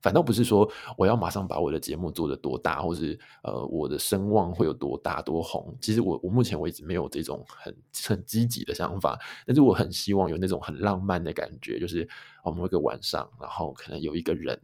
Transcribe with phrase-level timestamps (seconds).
[0.00, 5.76] 反倒不是说我要马上把我的节目做得多大，或是呃我的声望会有多大多红。
[5.80, 12.08] 其实我我目前为止没有这种很很积极的想法，但是我很希望有那种很浪漫的感觉，就是
[12.44, 14.60] 我们一个晚上，然后可能有一个人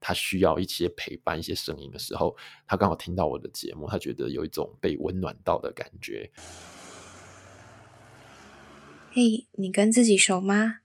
[0.00, 2.34] 他需要一些陪伴、一些声音的时候，
[2.66, 6.30] 他刚好听到我的节目，他觉得有一种被温暖到的感觉。
[9.12, 10.78] 嘿，你跟自己熟吗？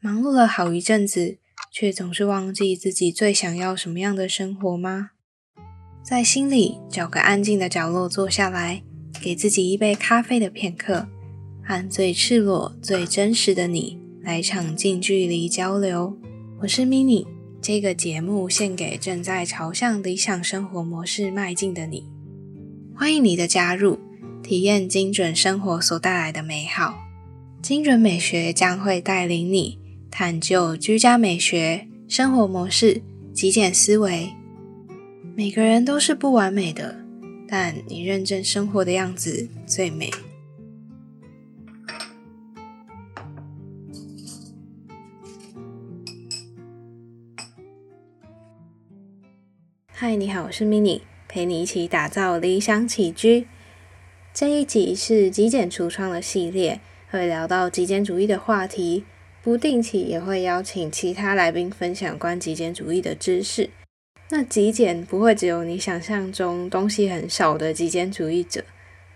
[0.00, 1.38] 忙碌了好一阵子。
[1.70, 5.10] 却总是忘记自己最想要什么样的生活吗？
[6.02, 8.82] 在心里找个安静的角落坐下来，
[9.20, 11.06] 给自己一杯咖啡的片刻，
[11.62, 16.16] 和最赤裸、最真实的你来场近距离交流。
[16.60, 17.26] 我是 Mini，
[17.60, 22.08] 这个节目献给正在朝向理想生活模式迈进的你。
[22.96, 23.98] 欢迎你的加入，
[24.42, 26.94] 体验精准生活所带来的美好。
[27.60, 29.78] 精准美学将会带领你。
[30.10, 34.30] 探究居家美学、生活模式、极简思维。
[35.36, 37.04] 每个人都是不完美的，
[37.46, 40.10] 但你认真生活的样子最美。
[49.90, 53.46] 嗨，你好，我是 Mini，陪你一起打造理想起居。
[54.32, 59.04] 这一集是极简橱窗的系列，会聊到极简主义的话题。
[59.48, 63.70] 不定期也会邀请其他来宾分享关极简主义的知识。
[64.28, 68.62] 那极简不会只有你想象中东西很少的极简主义者。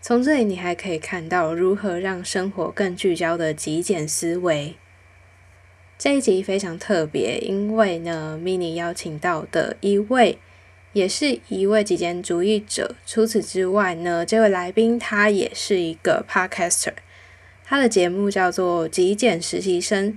[0.00, 4.74] 从这里你还可以看到如何让生活更聚焦的极简思维。
[5.98, 10.38] 这一集非常特别，因为呢，mini 邀请到的一位
[10.94, 12.94] 也是一位极简主义者。
[13.04, 16.94] 除此之外呢，这位来宾他也是一个 podcaster。
[17.72, 20.12] 他的节目叫做《极简实习生》，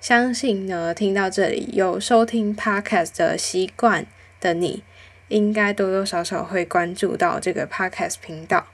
[0.00, 4.04] 相信呢，听到这里有收听 podcast 的习惯
[4.40, 4.82] 的你，
[5.28, 8.66] 应该多多少少会关注到这个 podcast 频道。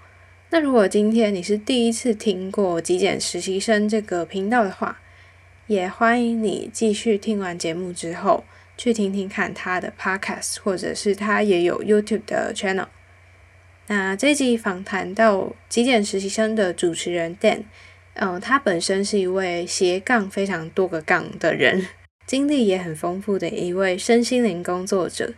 [0.48, 4.98] 那如果今天你是第一次听过《极简实习生》这个频道的话，
[5.66, 8.44] 也欢迎你继续听完节目之后，
[8.78, 12.86] 去听听看他的 podcast，或者是他也有 YouTube 的 channel。
[13.88, 15.36] 那这集访谈到
[15.68, 17.64] 《极简实习生》的主持人 Dan。
[18.18, 21.86] 嗯，他本身是一位斜杠非常多个杠的人，
[22.26, 25.34] 经历也很丰富的一位身心灵工作者。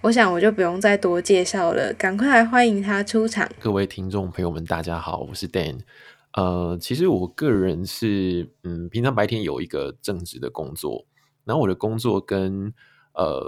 [0.00, 3.48] 我想我就不用再多介绍了，赶快来欢迎他出场。
[3.60, 5.78] 各位听众朋友们，大家好，我是 Dan。
[6.32, 11.06] 呃，其实我个人是，嗯，平常白天有一个正职的工作，
[11.44, 12.72] 然后我的工作跟
[13.14, 13.44] 呃，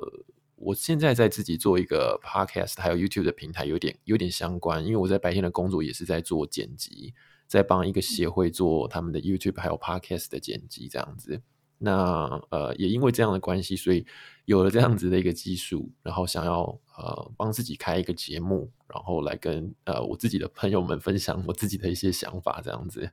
[0.54, 7.14] 我现在在自己做一个 Podcast 还有 YouTube 的平台有点有点相关，因为我在白天的工作也是在做剪辑。
[7.50, 11.42] 在帮一个协会做他们的 YouTube 还有 Podcast 的剪辑，这样子。
[11.78, 14.06] 那呃，也因为这样的关系，所以
[14.44, 23.10] 有了这样子的一个技术，然后想要呃帮自己开一个节目，然后来跟呃我自己的朋友们分享我自己的一些想法，这样子。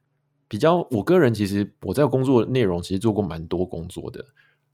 [0.48, 4.24] 比较我个人其实我在工作内容其实做过蛮多工作的，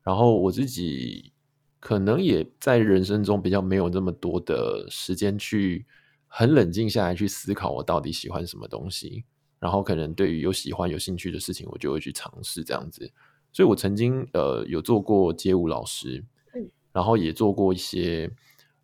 [0.02, 1.32] 然后我自己
[1.80, 5.86] 可能也在人生中比较没有那么多的时间去
[6.28, 9.24] 很冷静下来去思考我到底喜欢什么东西。
[9.64, 13.10] 然后可能对于有喜欢、有兴趣的事情，我就会去尝试这样子。
[13.54, 16.22] 所以我曾经呃有做过街舞老师，
[16.54, 18.30] 嗯，然后也做过一些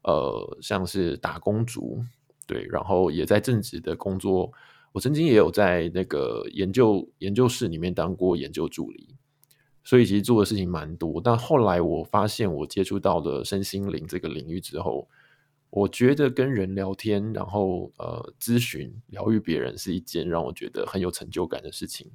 [0.04, 2.02] 呃像是打工族，
[2.48, 4.54] 对，然后也在正职的工作。
[4.94, 9.18] 我曾经也有在那个研究研究室里面当过研究助理，
[9.84, 11.20] 所以其实做的事情蛮多。
[11.22, 15.10] 但后来我发现，我接触到的身心灵这个领域之后。
[15.72, 22.10] 我觉得跟人聊天，然后呃咨询疗愈别人是一件让我觉得很有成就感的事情，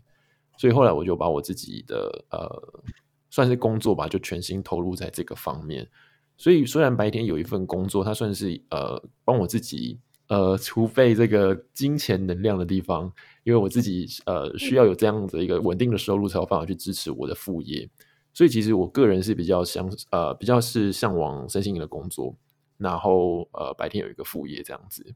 [0.56, 2.82] 所以后来我就把我自己的呃
[3.30, 5.88] 算是工作吧，就全心投入在这个方面。
[6.36, 13.04] 所以虽然白天有一份工作，它算是呃帮我自己呃储备这个金钱能量的地方，
[13.44, 17.88] 因为我自己呃需要有这样子一个稳定的收入，才有办法去支持我的副业。
[18.32, 22.34] 所以其实我个人是比较向呃比较是向往身心灵的工作。
[22.76, 25.14] 然后，呃，白天有一个副业这样子。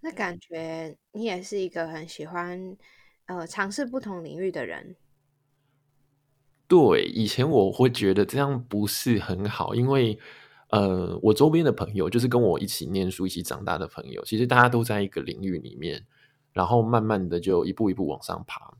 [0.00, 2.74] 那感觉你也是一个很喜欢
[3.26, 4.96] 呃尝试不同领域的人。
[6.66, 10.18] 对，以前我会觉得这样不是很好，因为
[10.70, 16.02] 呃，我周边的朋友就是跟我一起念书、一起长大的朋友，其实大家都在一个领域里面，
[16.52, 18.72] 然后慢慢的就一步一步往上爬。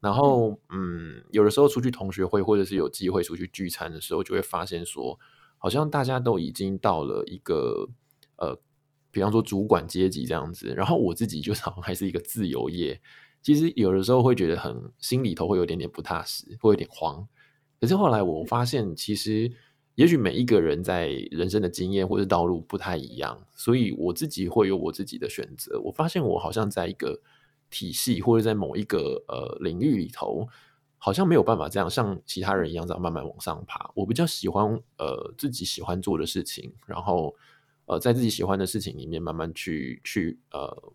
[0.00, 5.16] 然后，嗯，有的时候出去同学会，或者是有机会出去聚餐的时候，就会发现说。
[5.64, 7.88] 好像大家都已经到了一个
[8.36, 8.54] 呃，
[9.10, 13.00] 比方说主管阶级这样子，然后我自己就 好像还是一个自由业。
[13.40, 17.26] 其实有的时候会觉得很心里头会有点点不踏实，会有点慌。
[17.80, 19.50] 可是后来我发现，其实
[19.94, 25.80] 也许每一个人在人生的经验或者道路不太一样，所以我自己会有我自己的选择。
[25.80, 27.22] 我发现我好像在一个
[27.70, 30.46] 体系或者在某一个呃领域里头，
[31.04, 33.90] 好像没有办法这样像其他人一样这样慢慢往上爬。
[33.94, 34.64] 我比较喜欢
[34.96, 37.34] 呃自己喜欢做的事情，然后
[37.84, 40.92] 呃在自己喜欢的事情里面慢慢去去呃。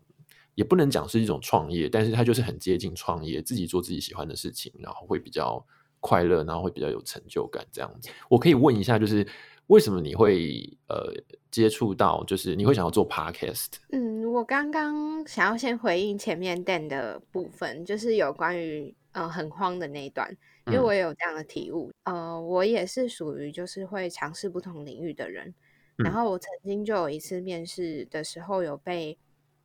[0.56, 5.64] 也不能讲是一种创业，但是它就是很接近创业，自己做自己喜欢的事情，然后会比较
[6.00, 8.10] 快乐，然后会比较有成就感这样子。
[8.28, 9.26] 我可以问一下，就是
[9.68, 11.14] 为什么你会呃
[11.50, 13.68] 接触到，就是你会想要做 podcast？
[13.92, 20.30] 嗯，我刚刚想要先回应前面 Dan 的部分，就是有关于呃很慌的那一段，
[20.66, 21.90] 因为我也有这样的体悟。
[22.04, 25.54] 呃，我也是属于就是会尝试不同领域的人，
[25.96, 29.18] 然后我曾经就有一次面试的时候有被。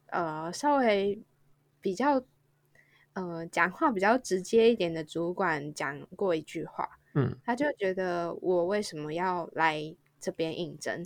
[0.09, 1.19] 呃，稍微
[1.81, 2.23] 比较
[3.13, 11.05] 呃讲话比较直接一点的主管讲过一句话，嗯，他就觉得我为什么要来这边应征？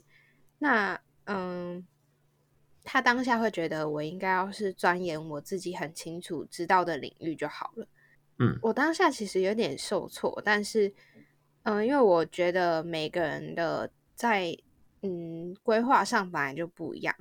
[0.59, 1.87] 那嗯，
[2.83, 7.87] 他当下会觉得我应该要是钻研我自己很清楚知道的领域就好了，
[8.39, 10.93] 嗯，我当下其实有点受挫，但是
[11.63, 14.57] 嗯，因为我觉得每个人的在
[15.01, 17.15] 嗯规划上本来就不一样。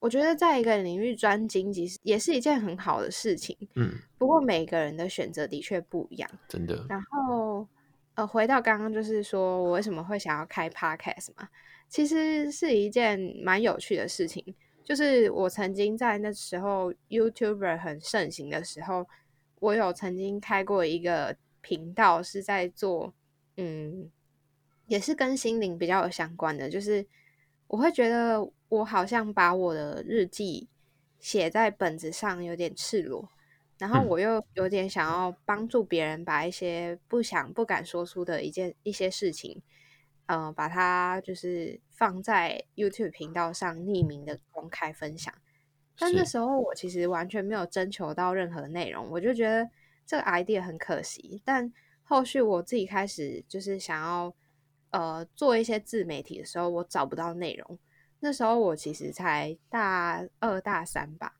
[0.00, 3.56] 我觉得在一个领域专精，其实也是一件很好的事情。
[3.74, 6.86] 嗯，不过每个人的选择的确不一样，真的。
[6.88, 7.66] 然后，
[8.14, 11.48] 呃，回到刚刚就是说我为什么会想要开 podcast 嘛？
[11.88, 14.54] 其实是一件蛮有趣的事情。
[14.84, 19.04] 就是我曾经在那时候 YouTuber 很盛行的时候，
[19.60, 23.14] 我有曾经开过一个频道，是在做，
[23.56, 24.10] 嗯，
[24.86, 27.06] 也是跟心灵比较有相关的，就是
[27.66, 28.50] 我会觉得。
[28.70, 30.68] 我好像把我的日记
[31.18, 33.26] 写在本子上，有点赤裸，
[33.78, 39.62] 然后我又有点想要帮助别人把一些不想、不敢说出的一件一些事情，
[40.26, 45.32] 呃，把它就是放在 YouTube 频道上匿名的公开分享。
[45.98, 49.68] 但那时候我其实完全没有征求到任何内容，我就觉得
[50.06, 51.42] 这个 idea 很可惜。
[51.44, 51.72] 但
[52.04, 54.34] 后续我自己开始就是想要
[54.90, 57.78] 呃做一些自媒体的时候，我找不到内容。
[58.20, 61.34] 那时候我其实才大二大三吧，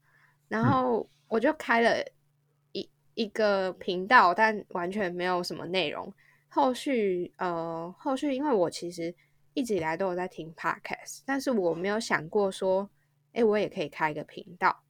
[0.48, 2.04] 然后我就开了
[2.72, 6.12] 一一个频道，但完全没有什么内容。
[6.48, 9.14] 后续呃，后续因为我其实
[9.54, 12.88] 一直以来都有在听 podcast，但是我没有想过说，
[13.32, 14.82] 哎，我也可以开一个频道。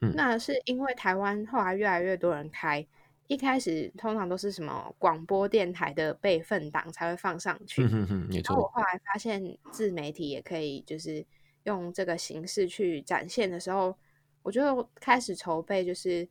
[0.00, 2.86] 嗯，那是因为台湾后来越来越多人开，
[3.26, 7.82] 一开始通常都是什么广播电台的备份档才会放上去。
[7.84, 8.56] 嗯嗯，没错。
[8.56, 11.24] 我后来发现自媒体也可以，就是。
[11.64, 13.96] 用这个形式去展现的时候，
[14.42, 16.28] 我就开始筹备，就是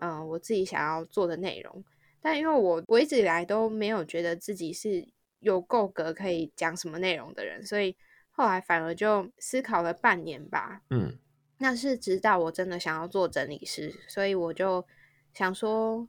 [0.00, 1.82] 嗯，我自己想要做的内容。
[2.20, 5.08] 但因为我我一直以来都没有觉得自己是
[5.40, 7.96] 有够格可以讲什么内容的人，所以
[8.38, 10.80] 后来反而就思考了半年吧。
[10.90, 11.18] 嗯，
[11.58, 14.86] 那是直到我真的想要做整理师，所以我就
[15.34, 16.08] 想说，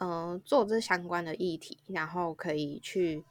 [0.00, 3.24] 嗯，做这相关的议题，然后可以去。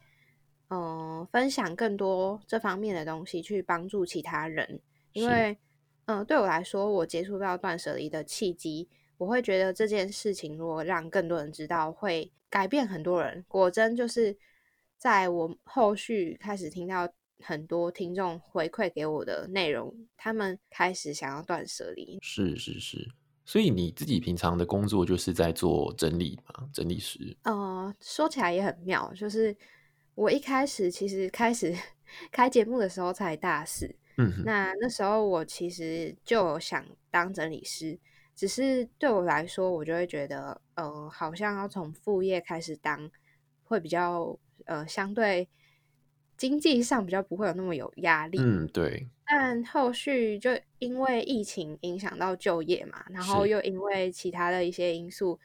[0.70, 4.82] 嗯，分享更多这方面的东西，去帮助其他人。
[5.14, 5.56] 因为，
[6.04, 8.86] 嗯，对我来说，我接触到断舍离的契机，
[9.16, 13.42] 我会觉得这件事情如果让更多人知道，会改变很多人。
[13.48, 14.36] 果真就是
[14.98, 17.08] 在我后续开始听到
[17.42, 22.18] 很多听众回馈给我的内容，他们开始想要断舍离。
[22.22, 23.08] 是是是，
[23.44, 26.68] 所以你自己平常的工作就是在做整理嘛？
[26.72, 27.36] 整理师？
[27.44, 29.56] 呃，说起来也很妙，就是。
[30.14, 31.72] 我一开始其实开始
[32.32, 37.96] 开节目的时候才大四，嗯，那那时候我其实就想当整理师，
[38.34, 43.08] 只是对我来说，我就会觉得，呃，好像要从副业开始当，
[43.62, 45.48] 会比较呃相对
[46.38, 49.06] 经济上比较不会有那么有压力，嗯，对。
[49.26, 55.38] 但后续就因为疫情影响到就业嘛，然后又因为其他的一些因素，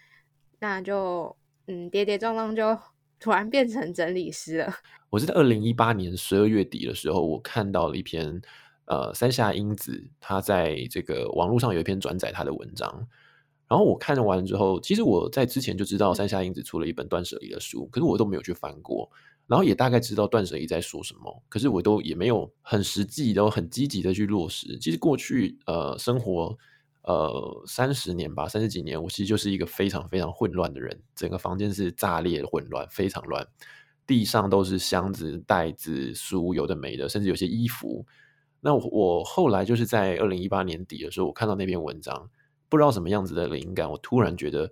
[0.59, 1.35] 那就
[1.67, 2.77] 嗯跌跌撞撞就。
[3.19, 4.73] 突然变成整理师了。
[5.09, 8.41] 我是在二零一八年十二月底的时候，我看到了一篇
[8.83, 13.07] 呃三下英子他在这个网络上有一篇转载他的文章，
[13.69, 19.09] 然后我看完之后，其实我在之前就知道三下英子出了一本断舍离的书，可是我都没有去翻过，
[19.47, 24.77] 然后也大概知道断舍离在说什么，可是我都也没有很实际、都很积极的去落实。
[24.79, 26.57] 其实过去呃生活。
[27.05, 31.01] 呃，三十年吧，三十几年，我其实就是一个非常非常混乱的人。
[31.13, 33.45] 整个房间是炸裂混乱，非常乱，
[34.07, 38.05] 地上都是箱子、袋子、书，有的没的，甚至有些衣服。
[38.61, 42.29] 那我后来就是在二零一八年底的时候，我看到那篇文章，
[42.69, 44.71] 不知道什么样子的灵感，我突然觉得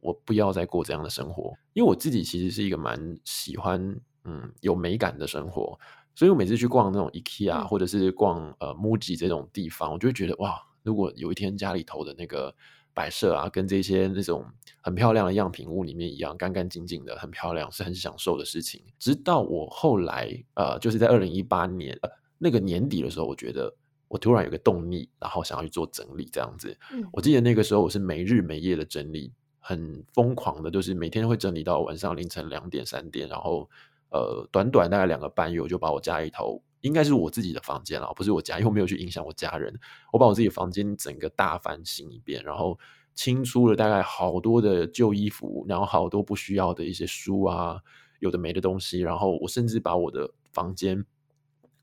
[0.00, 3.80] 我不要再过这样的生活，因为我自己其实是一个蛮喜欢
[4.24, 5.78] 嗯有美感的生活，
[6.14, 12.54] 所以我每次去逛那种 IKEA 或者是逛呃 MUJI 这种地方，我就会觉得哇，如果有一天家里头的那个
[12.92, 14.44] 摆设啊，跟这些那种
[14.80, 18.82] 很漂亮的样品屋里面一样干干净净的，很漂亮，是很享受的事情。
[18.98, 23.74] 直到我后来呃，就是在二零一八年呃那个年底的时候，我觉得。
[24.10, 26.76] 我突然有个动力，然后想要去做整理，这样子。
[26.92, 29.32] 嗯，我记得那个时候我是没日没夜的整理，
[29.70, 33.70] 很疯狂的，就是每天会整理到晚上凌晨两点三点，然后
[34.10, 39.72] 呃，短短大概两个半月，我就把我家里头应该是我自己的房间了，不是我家，因为没有去影响我家人。
[40.12, 42.76] 我把我自己房间整个大翻新一遍，然后
[43.14, 47.80] 清出了大概好多的旧衣服，然后好多不需要的一些书啊，
[48.18, 51.04] 有的没的东西，然后我甚至把我的房间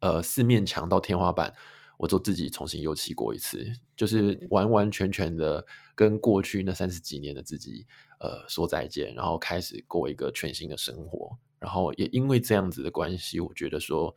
[0.02, 1.54] 呃四面墙到天花板。
[1.98, 7.86] 我就自己重新油漆过一次，就是完完全全的跟过去那三十几年的自己
[8.20, 11.38] 呃说再见，然后开始过一个全新的生活。
[11.60, 14.16] 然后也因为这样子的关系，我觉得说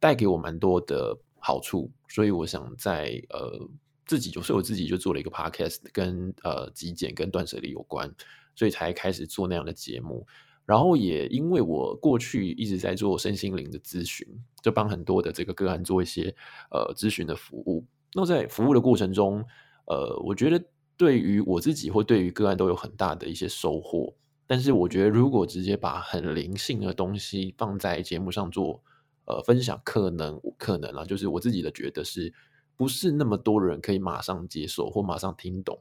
[0.00, 3.68] 带给我蛮多的好处，所以我想在呃
[4.06, 8.10] 自己就是我自己就做了一个 podcast，跟呃极简跟断舍离有关，
[8.54, 10.26] 所以才开始做那样的节目。
[10.70, 14.24] 然后也因为我过去一直在做身心灵的咨询，
[14.62, 16.32] 就帮很多的这个个案做一些
[16.70, 17.84] 呃咨询的服务。
[18.14, 19.44] 那在服务的过程中，
[19.86, 20.64] 呃，我觉得
[20.96, 24.14] 对于我自己或对于个案都有很大的一些收获。
[24.46, 28.80] 但是我觉得如果直接把很灵性的东西放在节目上做
[29.24, 32.32] 呃分享，可能可能啊，就是我自己的觉得是
[32.76, 35.76] 不是那么多人可以马上接受或马上听懂。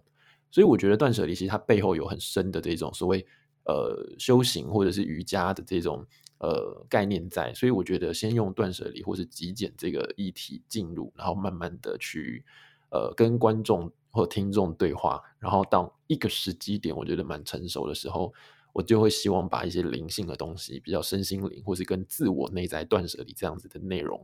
[0.50, 3.24] 所以我觉得断舍离其实它背后有很深的这种所谓。
[3.70, 6.04] 呃，修行或者是瑜伽的这种
[6.40, 12.44] 呃概念在，所以我觉得先用断舍离或是极简这个议题进入，然后慢慢的去
[12.90, 18.34] 呃跟观众或听众对话，然后到一个时机点，我觉得蛮成熟的时候，
[18.74, 24.20] 我就会希望把一些灵性的东西，比较身心灵或是跟自我内在断舍离这样子的内容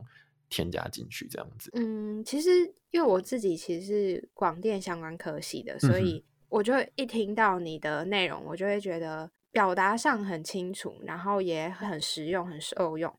[0.48, 1.70] 添加进去，这样子。
[1.74, 2.50] 嗯，其实
[2.90, 9.30] 因为我自己其实是广电相关科系的，所以我就一听到你的内容，我就会觉得。
[9.56, 13.10] 表达上很清楚，然后也很实用、很受用。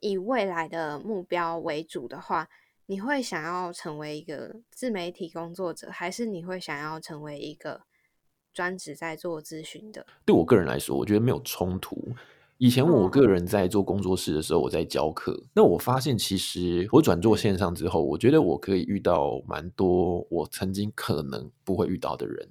[0.00, 2.46] 以未来的目标为主的话，
[2.84, 7.80] 你会想要成为一个自媒体工作者，还是你会想要成为一个
[8.52, 10.06] 专职在做咨询的？
[10.26, 11.96] 对我个人来说，我觉得没有冲突。
[12.58, 22.46] 以前我个人在做工作室的时候，我在教课，那我发现其实我转做线上之后，我觉得我可以遇到蛮多我曾经可能不会遇到的人。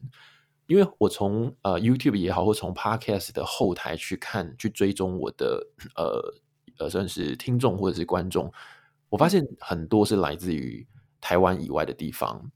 [0.67, 6.33] 因为我从呃 YouTube 也好，或从 Podcast 的后台去看、去追踪我的呃
[6.77, 8.51] 呃算是听众或者是观众，
[9.07, 10.85] 我发现很多是来自于
[11.21, 12.51] 台湾以外的地方。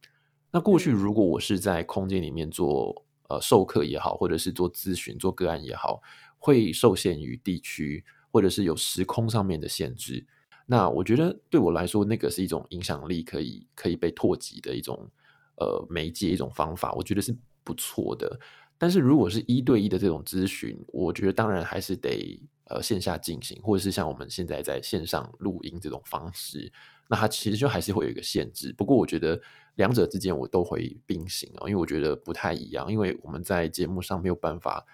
[0.52, 6.02] 那过去如果我是在空间里面做呃授课也好，或者是做咨询、做个案也好，
[6.38, 10.28] 会受限于地区或者是有时空上面的限制。
[10.66, 15.10] 那我觉得对我来说，那个是一种影响力可以可以被拓及的一种
[15.56, 16.92] 呃媒介、一种方法。
[16.92, 17.34] 我觉得是。
[17.64, 18.40] 不错的，
[18.78, 26.72] 但是如果是一对一的这种咨询，我觉得当然还是得呃线下进行，或者是像我们现在在线上录音这种方式，
[27.08, 28.74] 那它其实就还是会有一个限制。
[28.78, 29.40] 不过我觉得
[29.76, 34.86] 两者之间我都会并行啊，因为我觉得不太一样，因为我们在节目上没有办法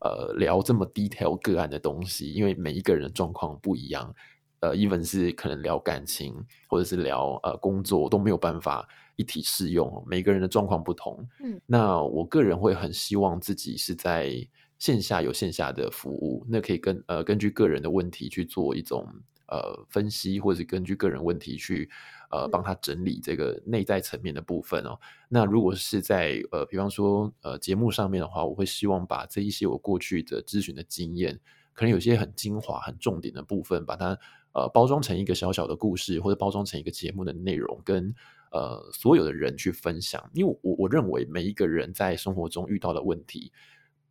[0.00, 4.14] 呃聊这么 detail 个案的东西，因为每一个人的状况不一样，
[4.60, 6.34] 呃，even 是可能聊感情
[6.68, 8.88] 或者是聊呃工作都没有办法。
[9.18, 11.26] 一体适用，每个人的状况不同。
[11.42, 14.30] 嗯，那我个人会很希望自己是在
[14.78, 19.08] 线下有线下的服务，那可以跟呃根据个人的问题去做一种
[19.46, 21.88] 呃分析，或者根据个人问题去
[22.30, 25.00] 呃帮他整理这个内在层面的部分哦。
[25.30, 31.40] 那如果是在呃比方说呃节目上面的话，我会希望把这一些我过去的咨询的经验，
[31.76, 34.18] 可能有些很精华、很重点的部分，把它
[34.54, 38.12] 呃包装成一个小小的故事，或者包装成一个节目的内容跟。
[38.52, 43.52] 呃，所有的人去分享，因为我我认为每一个人在生活中遇到的问题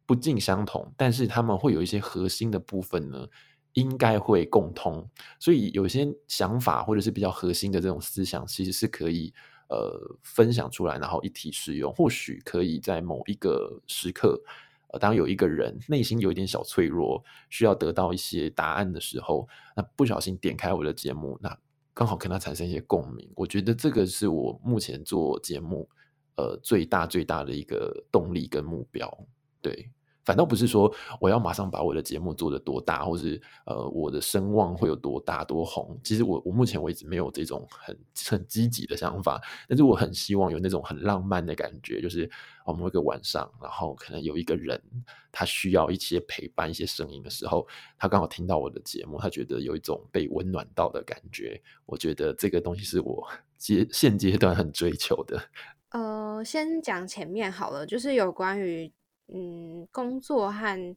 [0.06, 3.28] 不尽相同，但是他们会有一些核心的部分呢，
[3.74, 5.10] 应该会共通。
[5.40, 9.34] 所以有些想法或者是比较核心的这种思想，其实是可以
[9.70, 11.92] 呃分享出来，然后一体使用。
[11.94, 14.40] 或许可以在某一个时刻，
[14.88, 21.58] 呃，当有一个人内心有一点小脆弱，需要得到一些答案的时候，那不小心点开我的节目，那。
[21.98, 25.90] 刚好跟他产生一些共鸣，我觉得这个是我目前做节目
[26.36, 29.10] 呃最大最大的一个动力跟目标。
[29.62, 29.90] 对，
[30.26, 35.98] 反倒不是说我要马上把我的节目做得多大，或是呃我的声望会有多大多红。
[36.04, 39.40] 其实我我目前为止没有这种很很积极的想法，
[39.70, 42.30] 但是我很希望有那种很浪漫的感觉，就是
[42.66, 44.82] 我们一个晚上，然后可能有一个人
[45.32, 47.68] 他需要一些陪伴、一些声音的时候，
[47.98, 51.62] 他刚好听到我的节目，他觉得有一种被温暖到的感觉。
[51.86, 53.28] 我觉得这个东西是我
[53.60, 55.40] 阶现阶段很追求的。
[55.92, 58.92] 呃，先讲前面好了，就是有关于。
[59.28, 60.96] 嗯，工作和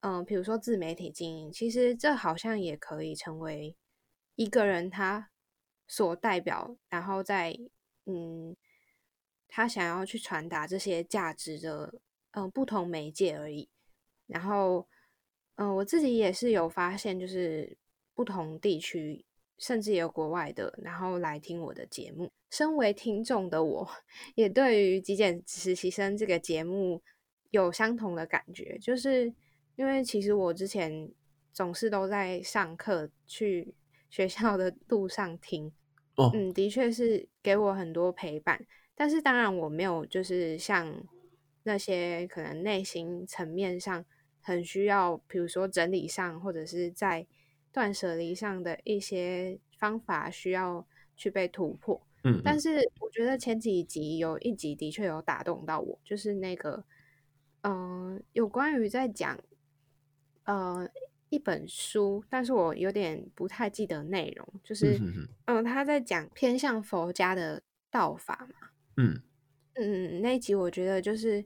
[0.00, 3.76] 嗯，比如说自媒体经营，其实这好像也可以成为
[4.34, 5.30] 一个人他
[5.86, 7.58] 所代表，然后在
[8.04, 8.56] 嗯，
[9.48, 12.00] 他想要去传达这些价值的
[12.32, 13.68] 嗯不同媒介而已。
[14.26, 14.86] 然后
[15.56, 17.76] 嗯，我自己也是有发现，就是
[18.14, 19.24] 不同地区
[19.58, 22.30] 甚至也有国外的，然后来听我的节目。
[22.50, 23.88] 身为听众的我，
[24.36, 27.02] 也对于极简实习生这个节目。
[27.56, 29.32] 有相同的感觉，就是
[29.76, 31.10] 因为其实我之前
[31.52, 33.74] 总是都在上课去
[34.10, 35.72] 学校的路上听，
[36.32, 38.64] 嗯，的确是给我很多陪伴。
[38.94, 41.02] 但是当然我没有就是像
[41.64, 44.04] 那些可能内心层面上
[44.40, 47.26] 很需要，比如说整理上或者是在
[47.72, 50.86] 断舍离上的一些方法需要
[51.16, 52.00] 去被突破。
[52.24, 56.84] 嗯，但是我觉得前几集有一集的确有打动到我，就是那个。
[57.68, 59.36] 嗯，有关于在讲
[60.44, 60.88] 呃
[61.30, 64.96] 一本书，但是我有点不太记得内容，就是
[65.46, 68.68] 嗯他在讲偏向佛家的道法嘛，
[68.98, 69.20] 嗯
[69.74, 71.44] 嗯那一集我觉得就是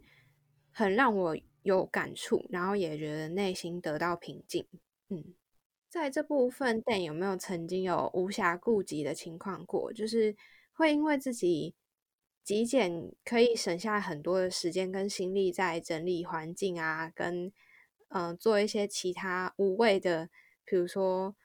[0.70, 4.66] 很让我有感触，然后也觉得内心得到平静。
[5.08, 5.24] 嗯，
[5.88, 9.90] 在这部分，但有没有曾经有无暇顾及的情况过？
[9.90, 10.36] 就是
[10.74, 11.74] 会因为自己。
[12.42, 17.52] 极简可以省下很多的时间跟心力在整理环境啊，跟
[18.08, 20.28] 嗯做一些其他无谓的，
[20.64, 21.36] 比如说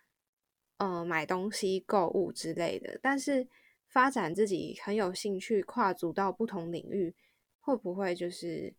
[0.77, 2.99] 嗯买东西、购物之类的。
[3.01, 3.47] 但是
[3.87, 7.13] 发展自己很有兴趣，跨足到不同领域，
[7.59, 8.73] 会不会就是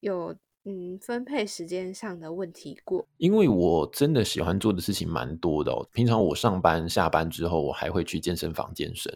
[0.00, 3.06] 有嗯分配时间上的问题过？
[3.16, 5.88] 因为我真的喜欢做的事情蛮多的哦。
[5.92, 9.12] 平常我上班下班之后，我还会去健身房健身。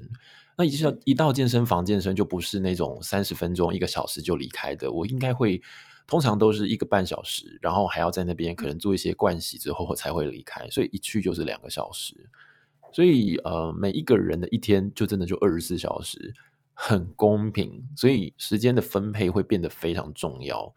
[0.57, 4.91] 那一到一到健身房健身，就不是那种三十分钟、一个小时就离开的。
[4.91, 5.61] 我应该会
[6.07, 10.69] 通常都是一个半小时，然后还要在那边可能做一些盥洗之后，我才会离开。
[10.69, 12.15] 所以一去就是两个小时。
[12.93, 16.35] 所以呃，每一个人的一天就真的就二十四小时，
[16.75, 17.83] 很公平。
[17.97, 20.75] 所以时间的分配会变得非常重要。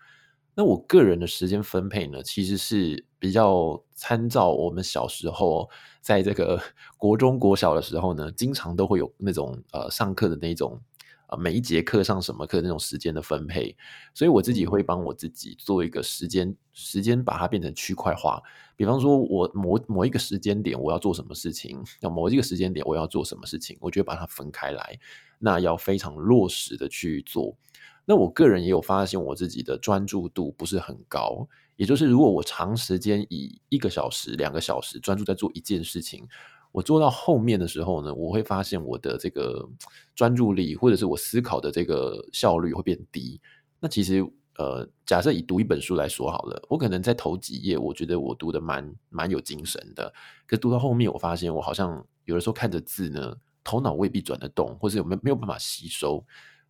[0.56, 5.70] 那我个人的时间分配呢，其实是比较参照我们小时候
[6.02, 6.60] 在这个
[6.98, 10.80] 国中、国小的时候呢，经常都会有那种呃上课的那种
[11.28, 13.76] 呃每一节课上什么课那种时间的分配，
[14.14, 18.42] 所以我自己会帮我自己做一个时间时间，把它变成区块化。
[18.78, 24.98] 比方说，我某某一个时间点我要做什么事情，要某一个时间点我要做什么事情，我就把它分开来，
[25.40, 27.58] 那要非常落实的去做。
[28.06, 31.48] 那我个人也有发现，我自己的专注度不是很高。
[31.76, 36.26] 也就是，如果我长时间以一个小时、两个小时专注在做一件事情，
[36.72, 39.68] 我做到后面的时候呢，我会发现我的这个
[40.16, 43.42] 专注力或者是我思考的这个效率会变低。
[43.80, 44.26] 那其实，
[44.58, 50.14] 呃，假设以读一本书来说好了，我可能在头几页，我觉得我读的蛮蛮有精神的。
[50.48, 56.24] 可读到后面，我发现我好像有的时候看着字呢，头脑未必转得动，或是有没没有办法吸收。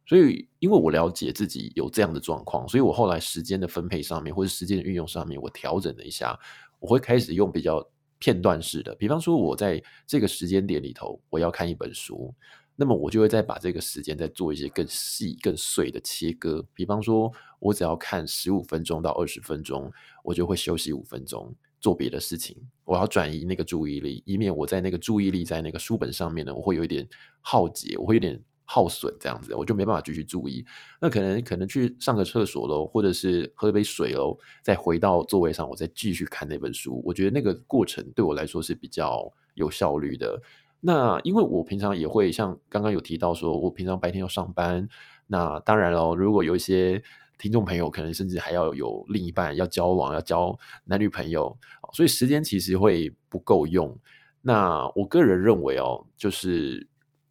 [0.08, 6.40] 所以，因为我了解自己有这样的状况，所以我后来时间的分配上面，或者时间的运用上面，我调整了一下，
[6.80, 7.84] 我会开始用比较
[8.20, 8.94] 片段式的。
[8.96, 12.32] 比方说，我在这个时间点里头，我要看一本书，
[12.76, 16.64] 那么我就会再把这个时间再做一些更细、更碎的切割。
[16.76, 19.92] 比方说，我只要看十五分钟到二十分钟，
[20.24, 22.56] 我就会休息五分钟，做别的事情。
[22.84, 27.08] 我要转移那个注意力，以免我在那个注意力在那个书本上面呢，我会有一点
[27.42, 28.40] 耗竭，我会有点。
[28.66, 30.66] 耗损这样子，我就没办法继续注意。
[31.00, 37.02] 那可能可能去上个厕所喽，或者是喝一杯水喽，再回到座位上，我再继续看那本书。
[37.06, 40.42] 我觉得那个过程对我来说是比较有效率的。
[40.82, 44.88] 那因为我平常也会像刚刚有提到说，我平常白天要上班。
[45.28, 47.02] 那当然喽，如果有一些
[47.38, 51.56] 听众朋友可能甚至还要有另一半要交往，要交男女朋友，
[51.94, 53.96] 所以时间其实会不够用。
[54.42, 56.88] 那我个人认为哦，就是。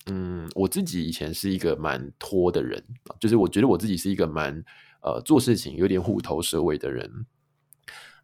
[0.06, 2.82] 嗯，我自己以前是一个蛮拖的人，
[3.18, 4.62] 就是我觉得我自己是一个蛮
[5.02, 7.26] 呃做事情有点虎头蛇尾的人。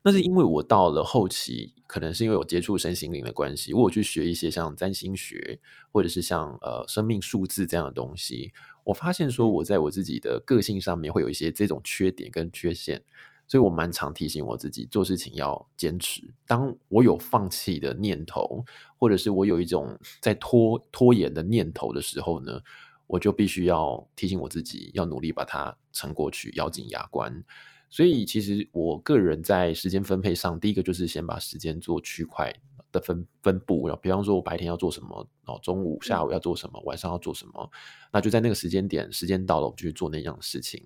[0.02, 5.60] 那是因为我到了后期，可能是因为我接触身心灵的关系，我有去学一些像占星学
[5.92, 8.52] 或者是像呃生命数字这样的东西。
[8.84, 13.02] 我发现说我在我自己的个性上面会有一些这种缺点跟缺陷，
[13.50, 16.22] 所以我蛮常提醒我自己做事情要坚持。
[16.46, 18.64] 当我有放弃的念头，
[18.96, 22.60] 或者是我有一种在拖拖延的念头的时候呢，
[23.08, 27.44] 我就必须要提醒我自己，要努力把它撑过去，咬紧牙关。
[27.88, 32.54] 所以，其实我个人在时间分配上，第一个就是先把时间做区块
[32.92, 33.88] 的分分布。
[33.88, 37.68] 然后，比方说我白天要做什么，哦，中午、下午要做什么，晚上要做什么，
[38.12, 40.80] 那就在那个时间点，时间到了，我就去做那样的事情。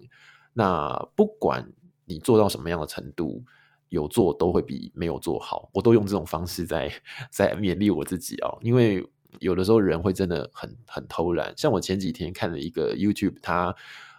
[0.55, 1.71] 那不管
[2.05, 3.43] 你做到什么样的程度，
[3.89, 5.71] 有做都会比没有做好。
[5.73, 6.93] 我都用这种方式在
[7.31, 9.07] 在勉励我自己哦，因为
[9.41, 11.53] 有的时候人会真的很很偷懒。
[11.57, 13.75] 像我前几天看了一个 YouTube，他。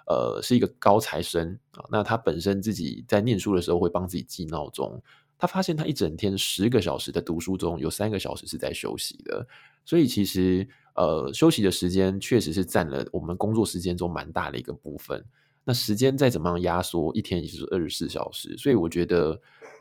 [0.07, 1.83] 呃，是一个高材生啊。
[1.89, 5.01] 那他本身自己在念书的时候会帮自己记闹钟。
[5.35, 9.47] 他发现他一整天十个小时的读书中有三个小时是在休息的。
[9.83, 15.25] 所以其实呃，休息的时间确实是占了我们工作时间中蛮大的一个部分。
[15.65, 18.55] 那时间再怎么样压缩，一天也就是二十四小时。
[18.57, 19.37] 所以我觉得，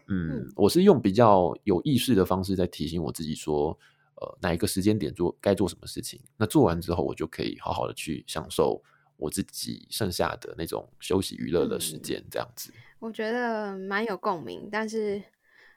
[0.08, 3.78] 嗯，我是用比较有意识的方式在提醒我自己说，
[4.16, 6.20] 呃，哪一个时间点做该做什么事情。
[6.36, 8.82] 那做完之后，我就可以好好的去享受。
[9.16, 14.68] 我自己剩下的那种休息娱乐的时间，这样子，我觉得蛮有共鸣。
[14.70, 15.22] 但是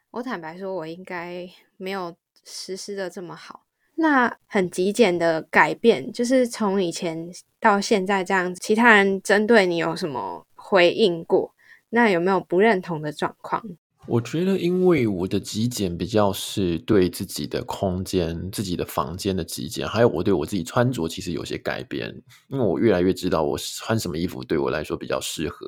[0.10, 3.67] 我坦白说，我应该没有实施的这么好。
[4.00, 7.30] 那很极简的改变，就是从以前
[7.60, 8.60] 到现在这样子。
[8.64, 11.52] 其他人针对你有什么回应过？
[11.90, 13.64] 那有没有不认同的状况？
[14.06, 22.08] 我觉得，因为我的极简比较是对自己的空间、自己的房间的极简，还有我对我自己穿着其实有些改变。
[22.50, 25.68] 因为我越来越知道我穿什么衣服对我来说比较适合。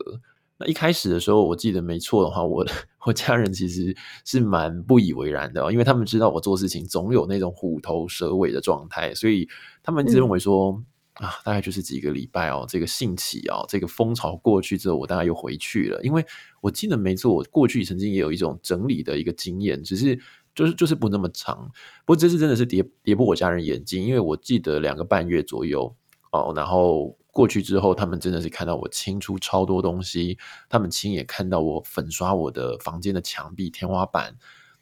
[0.59, 2.65] 那一开始的时候，我记得没错的话，我
[3.05, 3.95] 我家人其实
[4.25, 9.47] 是蛮不以为然的，因为他们知道我做事情总有那种虎头蛇尾的状态，所以
[9.81, 10.83] 他们一直认为说。
[11.15, 16.01] 啊，大概就是几个礼拜哦，这个兴起哦，这个风潮过去之后，我大概又回去了。
[16.01, 16.25] 因为
[16.61, 20.17] 我记得没错，我过去曾经也有一种整理的一个经验，只是
[20.55, 21.69] 就是就是不那么长。
[22.05, 25.93] 不过这次真的是跌跌破我家人眼镜，因为我记得两个半月左右
[26.31, 30.37] 哦，然后过去之后，他们真的是看到我清出超多东西，
[30.67, 34.35] 他们亲眼看到我粉刷我的房间的墙壁、天花板，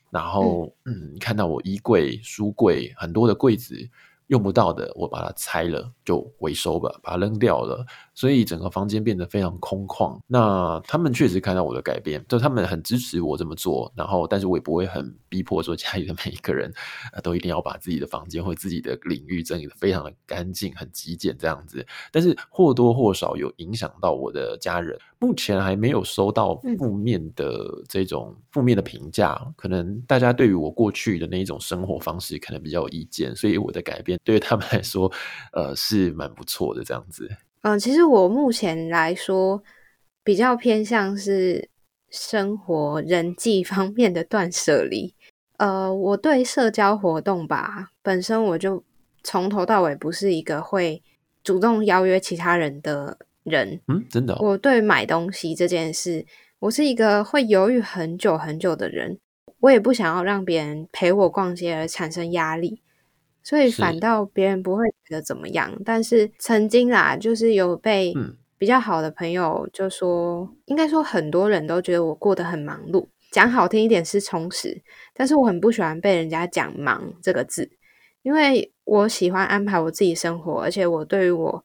[0.09, 3.89] 然后嗯，看到我衣柜、书柜很多的柜子。
[4.27, 7.85] 用不到的，我把它拆了就回收吧，把它扔掉了。
[8.17, 10.19] 所以整个房间变得非常空旷。
[10.25, 13.93] 那他们确实看到我的改变，就他们很支持我这么做。
[13.95, 16.73] 然后，但是我也不会很逼迫说家里的每一个人
[17.21, 21.85] 都一定要把自己的房间或自己的领域整理的非常的干净、很极简这样子。
[22.11, 24.97] 但是或多或少有影响到我的家人。
[25.19, 35.11] 目前还没有收到负面的这种负面的评价，可能大家对于我过去的那一种生活方式可能比较有意见，所以我的改变对于他们来说，
[35.53, 37.27] 呃，是蛮不错的这样子。
[37.61, 39.63] 嗯，其实我目前来说
[40.23, 41.69] 比较偏向是
[42.09, 45.13] 生活人际 方面的断舍离。
[45.57, 48.83] 呃，我对社交活动吧，本身我就
[49.23, 51.01] 从头到尾不是一个会
[51.43, 53.17] 主动邀约其他人的。
[53.47, 56.25] 人，嗯，真的，我对买东西这件事，
[56.59, 59.17] 我是一个会犹豫很久很久的人，
[59.61, 62.81] 我也不想要让别人陪我逛街而产生压力，
[63.47, 65.73] 所以反倒别人不会觉得怎么样。
[65.85, 68.13] 但是曾经啦，就是有被
[68.57, 74.81] 比较好的朋友就说，应该说很多人都觉得我过得很忙碌，讲好听一点是充实，
[75.13, 77.71] 但是我很不喜欢被人家讲忙这个字，
[78.21, 81.63] 因为我喜欢安排我自己生活，而且我对于我。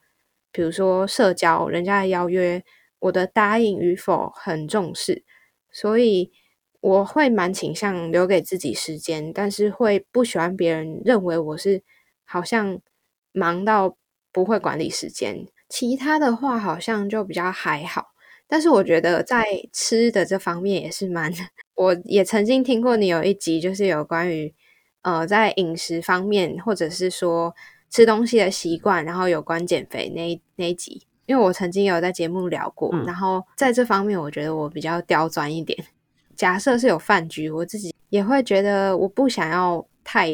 [0.55, 2.63] 比如说社交，人家的邀约，
[2.99, 5.25] 我的答应与否很重视，
[5.71, 6.31] 所以
[6.83, 11.83] 我会蛮倾向留给自己时间，但是会不喜欢别人认为我是
[12.27, 12.79] 好像
[13.33, 13.97] 忙到
[14.31, 15.47] 不会管理时间。
[15.71, 18.09] 其他的话好像就比较还好，
[18.47, 21.33] 但是我觉得在吃的这方面也是蛮，
[21.77, 24.53] 我也曾经听过你有一集就是有关于
[25.01, 27.55] 呃在饮食方面，或者是说。
[27.95, 35.79] 吃东西的习惯，然后有关减肥那那一集，因为我曾经有在节目聊过，然后在这方面，我觉得我比较刁钻一点。
[36.43, 40.29] 假设是有饭局，我自己也会觉得我不想要太，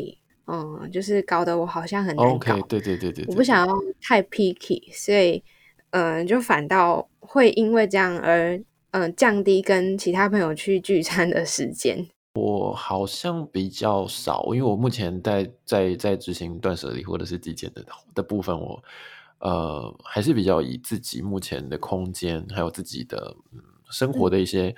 [0.47, 2.59] 嗯，就是搞得我好像很难搞。
[2.63, 5.45] 对对对对，我不想要太 picky，所以，
[5.91, 8.59] 嗯，就反倒会因为这样而，
[8.93, 12.09] 嗯，降低跟其他朋友去聚餐的时间。
[12.37, 18.83] 我好像比较少，因为我目前在在在执行断舍离或者是极简的的部分，我
[19.41, 23.37] 呃还是比较以自己目前的空间还有自己的
[23.91, 24.75] 生活的一些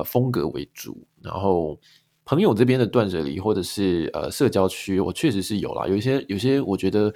[0.00, 1.06] 呃风格为主。
[1.22, 1.78] 然后
[2.24, 7.12] 朋友这边的断舍离或者是呃社交区，我确实是有啦，有一些有些我觉得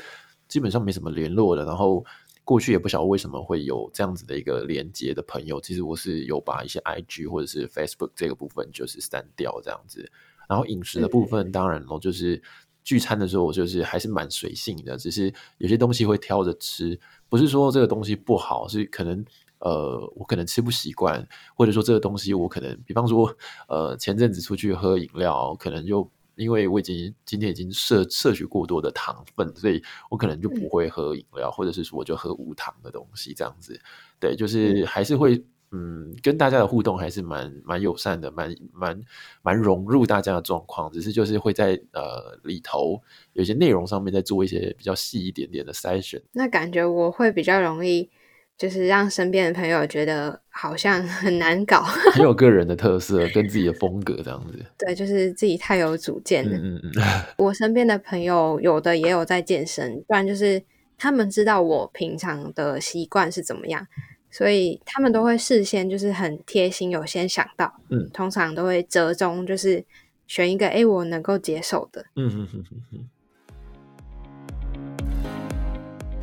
[0.48, 2.04] 基本上没什么联络的，然后
[2.44, 10.10] 过去也不晓得为什么会有这样子的一个连接的朋友，其实我是有把一些 IG 或者是 Facebook 这个部分就是删掉这样子。
[10.46, 12.42] 然后饮食的部分，当然咯，就是
[12.82, 19.24] 聚餐的时候，我就是还是蛮随性的，只是有些东西会挑着吃，不是说这个东西不好，是可能
[19.64, 23.34] 呃我可能吃不习惯，或者说这个东西我可能，比方说
[23.66, 33.80] 呃前阵子出去喝饮料，可能就因为我已经今天已经摄摄取过多的糖分，所以我可能就不会喝饮料，或者是说我就喝无糖的东西这样子，
[34.20, 35.44] 对，就是还是会。
[35.76, 39.00] 嗯，跟大家的互动还是蛮蛮友善的，蛮蛮
[39.42, 46.22] 蛮融入大家的状况，只是就是会在呃里头有些内容上面再做一些比较细一点点的筛选。
[46.30, 48.08] 那感觉我会比较容易，
[48.56, 51.82] 就是让身边的朋友觉得好像很难搞，
[52.14, 54.64] 很有个人的特色跟自己的风格这样子。
[54.78, 56.56] 对，就是自己太有主见了。
[56.56, 57.02] 嗯嗯嗯。
[57.38, 60.62] 我身边的朋友有的也有在健身，不然就是
[60.96, 63.86] 他们知道我平常的习惯是怎么样。
[64.30, 69.84] 所以他们都会事先就是很贴心，有先想到，嗯，通常都会折中，就是
[70.26, 73.08] 选一个哎我能够接受的，嗯嗯嗯嗯嗯。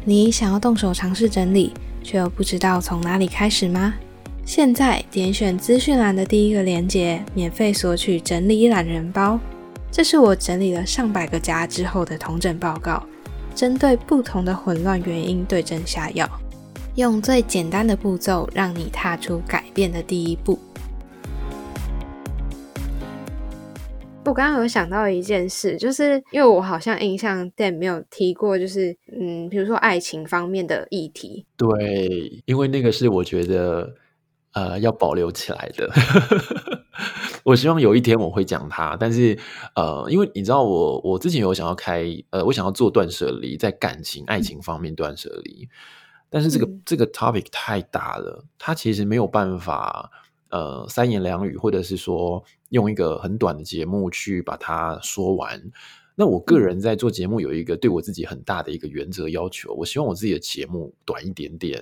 [0.03, 1.71] 你想要动手尝试整理，
[2.03, 3.93] 却又不知道从哪里开始吗？
[4.45, 9.39] 现在点选资讯栏的第一个链接，免费索取整理懒人包。
[9.91, 13.03] 这是我整理了上百个家之后的同整报告，
[13.53, 16.29] 针对不同的混乱原因对症下药。
[16.95, 20.57] 用最简单的步骤，让你踏出改变的第一步。
[24.31, 31.45] 我刚刚有想到一件事，就是因为我好像印象店没有提过，就是嗯，比如说爱情方面的议题。
[31.57, 33.93] 对，因为那个是我觉得
[34.53, 35.91] 呃要保留起来的。
[37.43, 39.37] 我希望有一天我会讲它，但是
[39.75, 45.67] 呃，因为你知道我我之前有想要开呃，我想要做断舍离，在感情爱情方面断舍离。
[46.29, 50.09] 但是这个这个 topic 太大了，它其实没有办法
[50.51, 55.61] 呃三言两语，或者是说用一个很短的节目去把它说完。
[56.13, 61.81] 那我个人在做节目有一个对我自己很大的一个原则要求，我希望我自己的节目短一点点。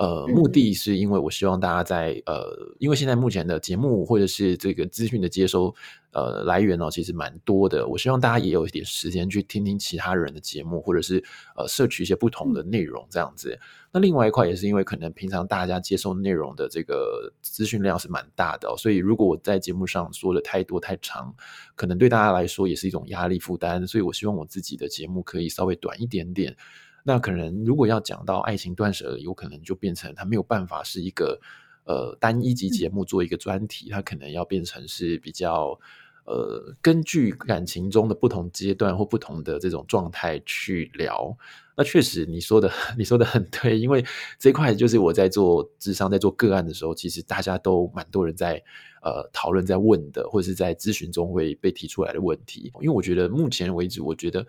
[0.00, 5.74] 呃，目的是因为我希望大家在呃，因为现在目前的节目或者是这个资讯的接收
[6.12, 7.86] 呃来源哦，其实蛮多的。
[7.86, 11.22] 我希望大家也有一点时间去听听其他人的节目，或者是
[11.54, 13.60] 呃摄取一些不同的内容这样子。
[13.92, 21.34] 那另外一块也是因为可能平常大家接受内容的这个资讯量是蛮大的，所以如果我在节目上说的太多太长，
[21.74, 23.86] 可能对大家来说也是一种压力负担。
[23.86, 26.56] 所以我希望我自己的节目可以稍微短一点点。
[27.02, 31.40] 那可能如果要讲到爱情断舍离，有可能就变成它没有办法是一个
[31.84, 35.80] 呃单一集节目做一个专题，它可能要变成是比较
[36.26, 41.36] 呃根据感情中的不同阶段或不同的这种状态去聊。
[41.74, 44.04] 那确实你说的 你说的很对，因为
[44.38, 48.62] 这块就是我在做智商在做个案的时候，其实大家都蛮多人在
[49.02, 52.70] 呃讨论在问的，或者是在咨询中会被提出来的问题。
[52.82, 54.46] 因为我觉得目前为止，我觉得。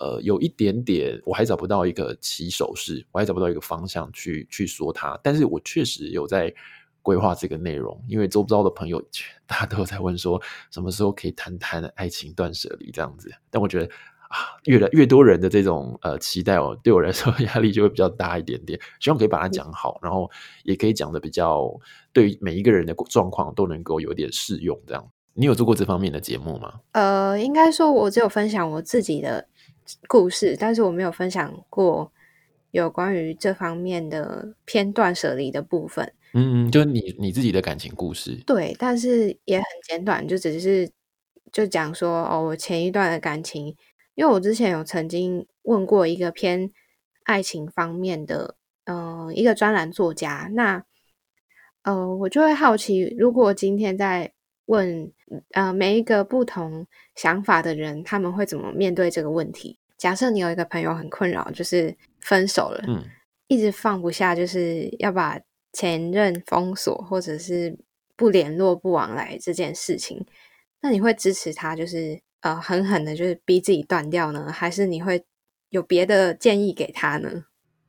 [0.00, 5.18] 呃，有一点点，我还找不到一个起手式，我还找不到一个方向去去说它。
[5.22, 6.54] 但是我确实有在
[7.02, 9.02] 规划这个内容，因为周遭的朋友
[9.46, 13.32] 大家都有在问说，什么时候可以谈谈爱情断舍离这样子。
[13.50, 13.86] 但我觉得
[14.28, 18.78] 啊，越来越多人的这种呃期待哦，对我来说 压力就会比较大一点点。
[19.00, 20.30] 希望可以把它讲好，然后
[20.64, 21.68] 也可以讲的比较
[22.12, 24.78] 对每一个人的状况都能够有点适用。
[24.86, 26.80] 这样，你有做过这方面的节目吗？
[26.92, 29.48] 呃，应该说，我只有分享我自己的。
[30.06, 32.12] 故事，但是我没有分享过
[32.70, 36.12] 有关于这方面的片断舍离的部分。
[36.34, 38.36] 嗯，就你你自己的感情故事。
[38.46, 40.90] 对，但是也很简短，就只是
[41.50, 43.74] 就讲说哦，我前一段的感情，
[44.14, 46.70] 因为我之前有曾经问过一个偏
[47.24, 50.84] 爱情方面的，嗯，一个专栏作家，那
[51.82, 54.32] 呃，我就会好奇，如果今天在
[54.68, 55.12] 问
[55.52, 59.78] 呃每一个不同想法的人，他们会怎么面对这个问题？
[59.96, 63.02] 假设你有一个朋友很困扰，就是分手了，嗯，
[63.48, 65.40] 一直放不下，就是要把
[65.72, 67.76] 前任封锁，或者是
[68.14, 70.24] 不联络、不往来这件事情，
[70.80, 75.24] 那你会支持他，就是呃狠狠的，就是逼自己断掉呢，还是你会
[75.70, 77.46] 有别的建议给他呢？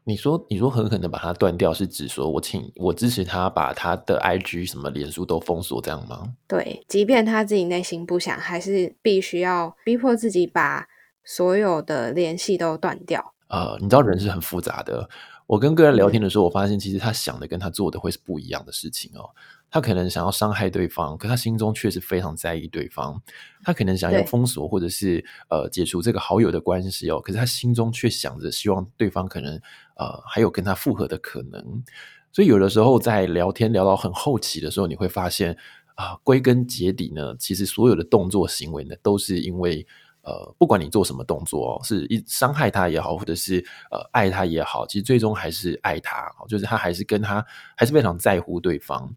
[0.09, 6.33] 你说，你说狠狠的把它断掉，是指说我请我支持他把他的 IG 什么脸书都封锁这样吗？
[6.47, 10.87] 对，即便他自己内心不想，还是必须要逼迫自己把
[11.23, 13.35] 所有的联系都断掉。
[13.49, 15.07] 呃，你知道人是很复杂的。
[15.49, 19.31] 我跟个人聊天的时候，我发现其实他想的跟他做的会是不一样的事情哦。
[19.71, 23.19] 他可能想要伤害对方，可他心中却是非常在意对方。
[23.63, 29.59] 他可能想要封锁或者是呃解除这个好友的关系哦，可是他心中却想着希望对方可能
[29.95, 31.83] 呃还有跟他复合的可能。
[32.31, 35.57] 所以有的时候在聊天聊到很后期的时候，你会发现
[35.95, 39.87] 啊，归根结底呢，其实所有的动作行为呢，都是因为。
[40.21, 49.09] 呃，不管你做什么动作，是一伤害他也好，或者是呃爱他也好，其实最终还是爱他，就是他还是跟他还是非常在乎对方。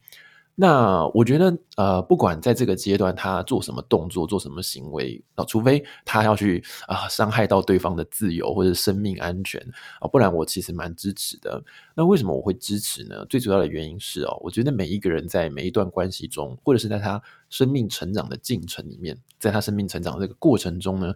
[0.62, 9.60] 那我觉得，呃，不管在这个阶段他做什么动作、做什么行为啊，除非他要去啊伤害到对方的自由或者生命安全
[9.98, 11.60] 啊，不然我其实蛮支持的。
[11.96, 13.26] 那为什么我会支持呢？
[13.26, 17.20] 最主要的原因是哦，我觉得每一个人在每一段关系中，或者是在他
[17.50, 21.12] 生命成长的进程里面，在他生命成长这个过程中呢，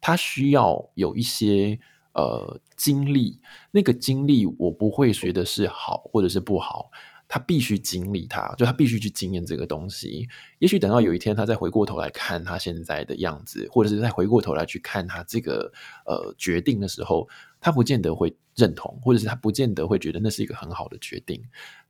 [0.00, 1.76] 他需要有一些
[2.12, 3.40] 呃经历。
[3.72, 6.88] 那个经历，我不会觉得是好或者是不好。
[7.28, 10.28] 他必须经历它，就他必须去经验这个东西。
[10.58, 15.72] 也许等到有一天，他再回过头来看他现在的样子，或者是再回过头来去看他这个
[16.04, 17.28] 呃决定的时候，
[17.60, 21.42] 他不见得会认同，或者是他不见得会觉得那是一个很好的决定。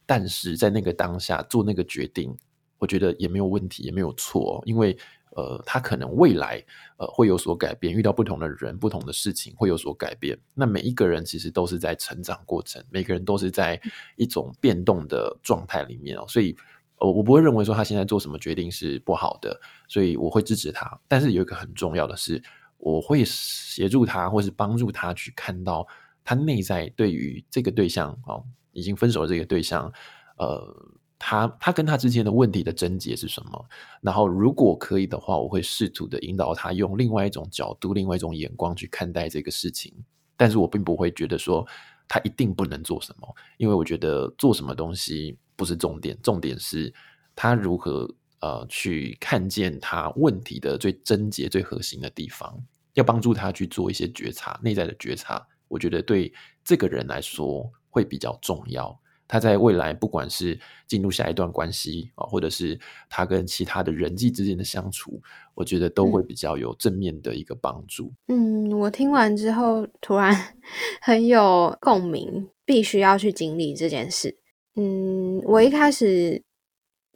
[0.07, 2.37] 但是在那个当下做那个决定，
[2.79, 4.97] 我觉得也没有问题，也没有错，因为。
[5.37, 6.65] 呃，他可能未来
[6.97, 10.39] 呃会有所改变，遇到不同的人、不同的事情会有所改变。
[10.55, 13.79] 那每一个人其实都是在成长过程，每个人都是在
[14.17, 16.25] 一种变动的状态里面哦。
[16.27, 16.57] 所以，
[17.01, 20.99] 呃，我不会认为说他现在做什么决定是不好的，所以我会支持他。
[21.07, 22.43] 但是有一个很重要的是，
[22.79, 25.87] 我会协助他，或是帮助他去看到
[26.25, 29.93] 他内在对于这个对象哦，已经分手的这个对象，
[30.39, 30.75] 呃。
[31.19, 33.67] 他他跟他之间的问题的症结是什么？
[34.01, 39.93] 然后如果可以的话，我会试图的引导他用另外一种角度、另外一种眼光去看待这个事情。
[40.37, 41.67] 但是我并不会觉得说
[42.07, 46.93] 他一定不能做什么，因为我觉得做什么东西不是重点，重点是
[47.35, 48.07] 他如何
[48.41, 52.55] 呃去看见他问题的最症结、最核心的地方，
[52.93, 55.45] 要帮助他去做一些觉察、内在的觉察。
[55.69, 59.01] 我觉得对这个人来说会比较重要。
[59.29, 65.21] 他在未来，不管是进入下一段关系啊，或者是他跟其他的人际之间的相处，
[65.55, 68.13] 我觉得都会比较有正面的一个帮助。
[68.29, 70.55] 嗯，我听完之后突然
[71.03, 74.39] 很有共鸣，必须要去经历这件事。
[74.77, 76.43] 嗯，我一开始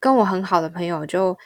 [0.01, 1.37] 跟我很好的朋友就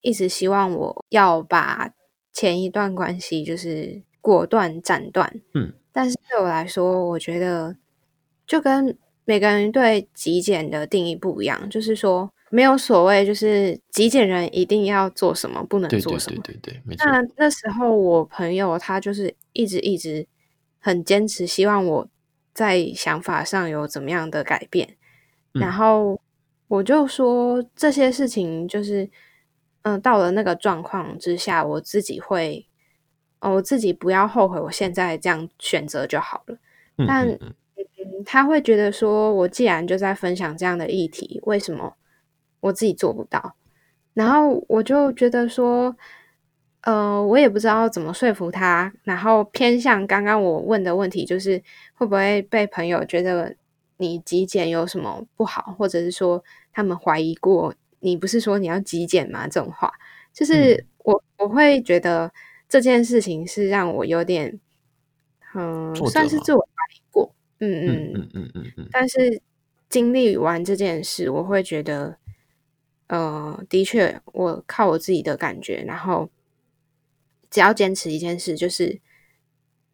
[0.00, 1.92] 一直希望我要把
[2.32, 5.40] 前一段关系就是果断斩断。
[5.54, 7.76] 嗯，但是对我来说，我觉得
[8.46, 8.96] 就跟
[9.30, 16.40] 每个人对极简的定义不一样，就是说没有所谓，就是极简人一定要做什么，不能做什么。
[16.42, 17.08] 对对对，没错。
[17.08, 20.26] 那那时候我朋友他就是一直一直
[20.80, 22.08] 很坚持，希望我
[22.52, 24.96] 在想法上有怎么样的改变。
[25.52, 26.20] 然后
[26.66, 29.08] 我就说这些事情就是，
[29.82, 32.66] 嗯，到了那个状况之下，我自己会，
[33.38, 36.58] 哦，我自己不要后悔，我现在这样选择就好了。
[37.06, 37.38] 但
[38.02, 41.94] 嗯，他会觉得说，我既然就在分享这样的议题，为什么
[42.60, 43.54] 我自己做不到？
[44.14, 45.94] 然后我就觉得说，
[46.82, 48.92] 呃，我也不知道怎么说服他。
[49.04, 51.62] 然后偏向刚刚我问的问题，就是
[51.94, 53.54] 会不会被朋友觉得
[53.98, 59.46] 你极简有什么不好，或者是说他们怀疑过你不是说你要极简吗？
[59.46, 59.92] 这种话，
[60.32, 62.32] 就是我我会觉得
[62.68, 64.58] 这件事情是让我有点，
[65.54, 66.99] 嗯，算是自我怀疑过。
[67.60, 69.40] 嗯嗯嗯嗯嗯嗯，但是
[69.88, 72.16] 经历完这件事，我会觉得，
[73.08, 76.30] 呃，的确，我靠我自己的感觉，然后
[77.50, 79.00] 只要坚持一件事，就是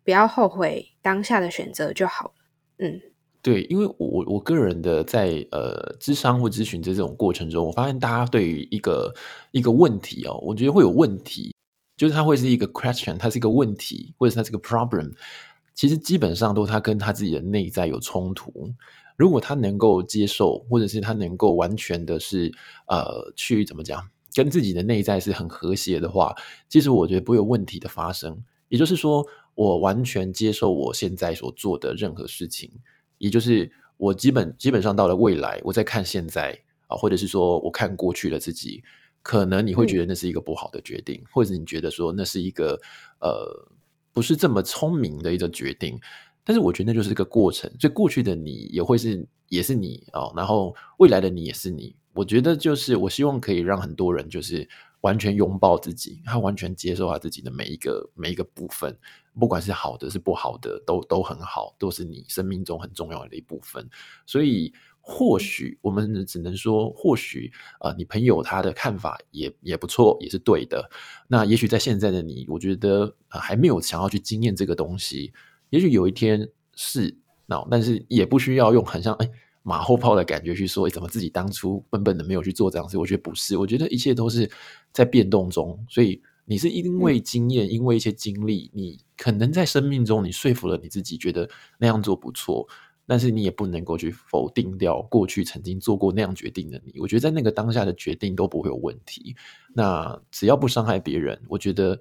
[0.04, 2.34] 不要后悔当下的选择就好了。
[2.78, 3.00] 嗯，
[3.42, 9.12] 对，因为我我个人的在呃咨商或咨询这种过程中，我发现大家对于一个
[9.50, 11.52] 一个问题哦，我觉得会有问题，
[11.96, 15.12] 就是它会是一个 question，它是一个问题，或者是它是个 problem。
[15.76, 18.72] 其实基本上都他跟他自己的内在有冲突。
[19.16, 22.52] 如果他能够接受，或者是他能够完全的是
[22.86, 26.34] 呃去怎么讲，跟自己的内在是很和谐的话，
[26.68, 28.42] 其实我觉得不会有问题的发生。
[28.68, 32.70] 也就是说，我完全接受我现在所做的任何事情，
[33.18, 36.58] 也就是我基本基本上到了未来，我在看现在
[36.88, 38.82] 啊，或者是说我看过去的自己，
[39.22, 42.80] 可能你会觉得那是一个不好的决定，或者你觉得说那是一个
[43.20, 43.68] 呃。
[44.16, 46.00] 不是这么聪明的一个决定，
[46.42, 47.70] 但是我觉得那就是一个过程。
[47.78, 51.94] 所以过去的你也会是，也是你哦，然后未来的你也是你。
[52.14, 54.66] 我觉得就是我希望可以让很多人就是
[55.02, 58.98] 完全拥抱自己，他完全接受他自己的每一个每一个部分，
[59.38, 63.86] 不管是好的是不好的，都都很好，都是你生命中很重要的一部分。
[64.24, 64.72] 所以
[65.08, 70.90] 或许我们只能说，或许呃，你朋友他的看法也也不错，也是对的。
[71.28, 75.32] 那也许在现在的你，我觉得还没有想要去经验这个东西。
[75.70, 79.30] 也许有一天是那，但是也不需要用很像哎
[79.62, 82.98] 马后炮的感觉去说，怎么自己当初笨笨的没有去做这样事。
[82.98, 84.50] 我觉得不是，我觉得一切都是
[84.92, 85.86] 在变动中。
[85.88, 91.48] 所以你是因为经验，因为一些经历，你可能在生命中你说服了你自己，觉得
[91.78, 92.66] 那样做不错。
[93.08, 96.98] 但是你也不能够去否定掉过去曾经做过那样决定的你。
[96.98, 99.36] 我觉得在那个当下的决定都不会有问题。
[99.72, 102.00] 那只要不伤害别人，我觉得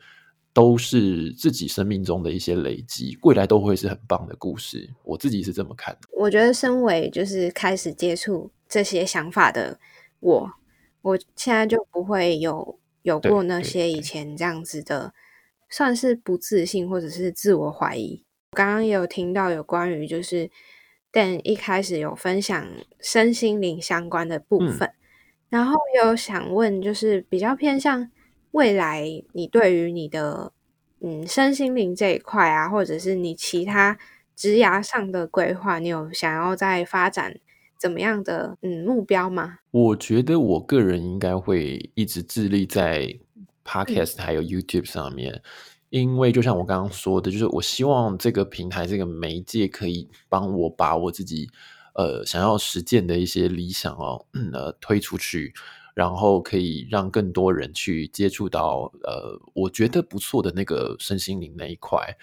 [0.51, 4.89] 都是自己生命中的一些累积，未来都会是很棒的故事。
[5.03, 6.08] 我自己是这么看的。
[6.12, 9.80] 我觉得身为就是开始接触这些想法的
[10.20, 10.51] 我，
[11.03, 15.14] 我现在就不会有有过那些以前这样子的，
[15.70, 18.24] 算是不自信或者是自我怀疑。
[18.51, 20.49] 刚刚也有听到有关于就是。
[21.16, 22.68] 但一开始有分享
[22.99, 24.91] 身心灵相关的部分，
[25.47, 28.11] 然后有想问，就是比较偏向
[28.51, 30.51] 未来，你对于你的
[30.99, 33.97] 嗯身心灵这一块啊，或者是你其他
[34.36, 37.39] 职涯上的规划，你有想要在发展
[37.80, 39.59] 怎么样的嗯目标吗？
[39.72, 43.18] 我觉得我个人应该会一直致力在
[43.63, 45.41] Podcast 还有 YouTube 上面。
[45.96, 51.50] 因为就像我刚刚说的，就是我希望这个平台、这个媒介可以帮我把我自己
[51.93, 55.54] 呃想要实践的一些理想哦，呃推出去，
[55.93, 62.18] 然后可以让更多人去接触到呃我觉得不错的那个身心灵那一块。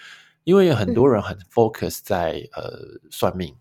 [0.44, 3.56] 因为很多人很 focus 在呃算命，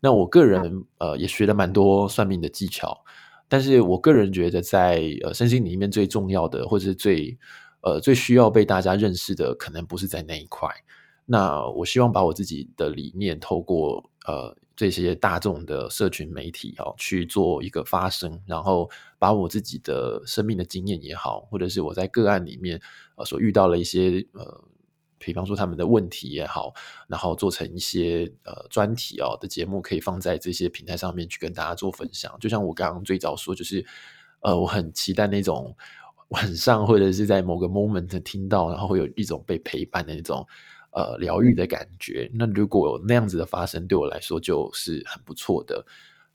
[0.00, 3.04] 那我个人呃也学了蛮多算命的技巧，
[3.48, 7.38] 但是我个人觉得在呃身心里面最重要的或者是最
[7.84, 10.66] 呃，最需要被大家认识的，可能不是在那一块。
[11.26, 22.80] 那我希望把我自己的理念，透过呃这些大众的社群媒体哦，去做一个发声，然后把我自己的生命的经验也好，或者是我在个案里面
[23.16, 24.64] 呃所遇到了一些呃，
[25.18, 26.72] 比方说他们的问题也好，
[27.06, 32.34] 然后做成一些呃专题哦的节目，可以放在这些平台上面去跟大家做分享。
[32.40, 33.84] 就像我刚刚最早说，就是
[34.40, 35.76] 呃，我很期待那种。
[36.28, 40.46] 晚上或者是在某个 moment 听到，然后会有一种被陪伴的那种
[40.92, 42.30] 呃疗愈的感觉。
[42.34, 45.84] 那如果有那样子的发生，对我来说就是很不错的。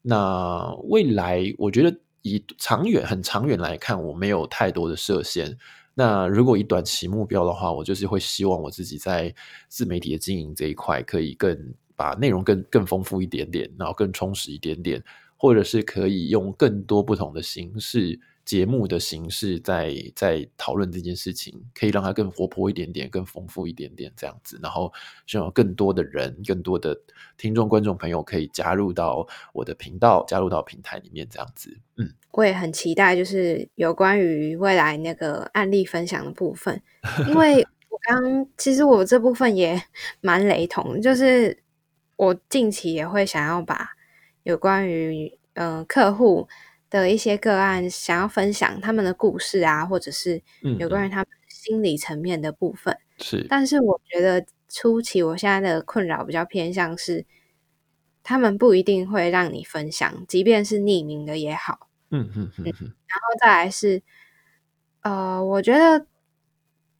[0.01, 5.57] 那未来我觉得以长远很长远来看，我没有太多的设限。
[5.93, 9.33] 那如果以短期目标的话，我就是会希望我自己在
[9.67, 15.03] 自媒体的经营这一块，可以更把内容更更丰富一点点，然后更充实一点点，
[15.35, 18.17] 或者是可以用更多不同的形式。
[18.49, 24.91] 节目的形式在在讨论这件事情，可以让它更活泼一点点，更丰富一点点这样子，然后
[25.27, 26.99] 希望更多的人、更多的
[27.37, 31.77] 听众、观众朋友可以加入到我的频道，加入到平台里面这样子。
[31.97, 36.81] 嗯，我也很期待，就是有关于未来那个案例分享的部分，
[37.27, 39.79] 因为 我刚其实我这部分也
[40.21, 41.55] 蛮雷同，就是
[42.15, 43.91] 我近期也会想要把
[44.41, 46.47] 有关于嗯客户。
[46.89, 50.41] 的一些个案想要分享他们的故事啊，或者是
[50.79, 52.97] 有关于他们心理层面的部分。
[53.19, 57.25] 是，但是我觉得初期我现在的困扰比较偏向是，
[58.23, 61.89] 他们不一定会让你分享，即便是匿名的也好。
[62.11, 62.65] 嗯嗯嗯。
[62.65, 64.01] 然后再来是，
[65.01, 66.07] 呃，我觉得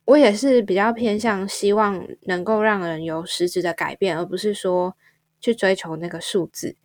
[0.06, 4.96] 我也是比较偏向希望能够让人有实质的改变，而不是说
[5.40, 6.76] 去追求那个数字，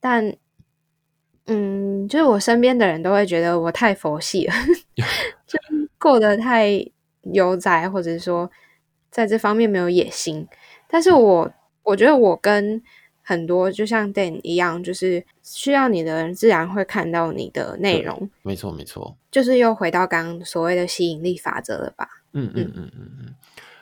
[0.00, 0.36] 但。
[1.46, 4.54] 嗯，就是我身边的人都会觉得我太佛系了，
[5.46, 5.58] 就
[5.98, 6.68] 过得太
[7.32, 8.50] 悠哉，或者说
[9.10, 10.46] 在这方面没有野心。
[10.88, 11.50] 但是我
[11.82, 12.82] 我觉得我跟
[13.22, 18.30] 很多就像 Dan 一样，就是需要你的人，自然会看到你的内容。
[18.42, 22.08] 没错，没错，就是又回到刚刚所谓的吸引力法则了吧？
[22.32, 23.34] 嗯嗯嗯嗯嗯。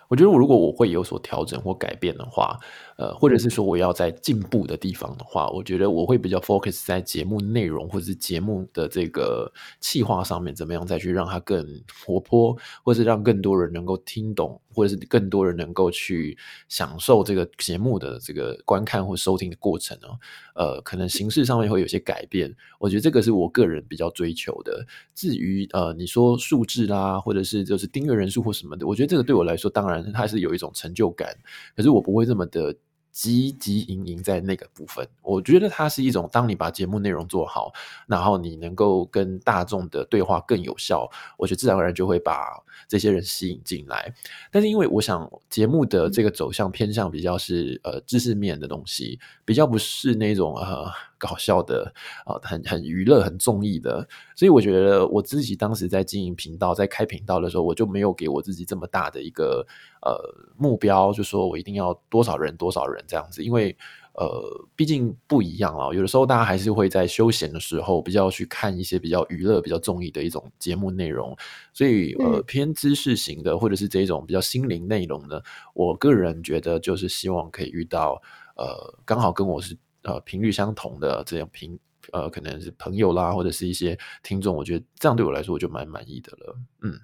[0.09, 2.59] 我觉得，我如果我会有所调整或改变的话，
[2.97, 11.67] 呃，或者是说我要在进步的地方的话，我觉得我会比较 focus 在节目内容或者是节目的这个气划上面，怎么样再去让它更
[12.05, 16.37] 活泼，或是让更多人能够听懂，或者是更多人能够去
[16.69, 20.09] 享受这个节目的这个观看或收听的过程呢？
[20.55, 22.55] 呃，可能形式上面会有些改变。
[22.79, 24.87] 我觉得这个是我个人比较追求的。
[25.15, 31.35] 至于呃，你说数字啦，或者是就是订阅人数或什么的，我觉得这个对我来说，当然它是有一种成就感。
[31.75, 32.75] 可是我不会这么的。
[33.13, 37.71] 积极营营在那个部分，我觉得它是一种，当你把节目内容做好，
[38.07, 41.07] 然后你能够跟大众的对话更有效，
[41.37, 42.59] 我觉得自然而然就会把
[42.89, 44.13] 这些人吸引进来。
[44.51, 50.91] 但是因为我想节目的这个走向偏向比较是呃知识面的东西，比较不是那种呃
[51.23, 51.95] 搞笑的
[52.27, 54.09] 啊，很很娱乐、很综艺的。
[54.35, 59.65] 所以我觉得我自己当时在经营频道、在开频道的时候，我就没有给我自己这么大的一个
[60.03, 60.19] 呃
[60.57, 63.77] 目标，就说我一定要多少人、多少人这样子，因为。
[64.15, 64.29] 呃，
[64.77, 65.89] 毕竟不一样啊。
[65.91, 71.35] 有的时候，大家还是会在休闲的时候比较去看一些比较娱乐、比较综艺的一种节目内容。
[71.73, 75.41] 所以，呃，偏知识型的或者是这种比较心灵内容呢，
[75.73, 78.21] 我个人觉得就是希望可以遇到
[78.55, 81.79] 呃，刚好跟我是呃频率相同的这样频
[82.13, 84.55] 呃，可能是朋友啦，或者是一些听众。
[84.55, 86.57] 我觉得这样对我来说，我就蛮满意的了。
[86.83, 87.01] 嗯，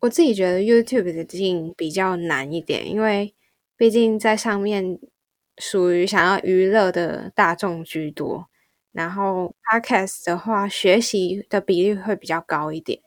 [0.00, 3.34] 我自己觉得 YouTube 的经营比较难一点，因为
[3.76, 4.98] 毕竟在上面。
[5.60, 8.48] 属于想要娱乐的大众居多，
[8.92, 13.00] 然后 podcast 的话，学习的比例会比较高一点。